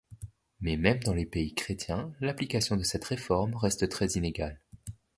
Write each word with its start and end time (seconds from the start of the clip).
Mais 0.61 0.77
même 0.77 0.97
dans 1.03 1.13
les 1.13 1.27
pays 1.27 1.53
chrétiens, 1.53 2.11
l'application 2.21 2.75
de 2.75 2.81
cette 2.81 3.05
réforme 3.05 3.53
reste 3.55 3.87
très 3.87 4.07
inégale. 4.13 4.59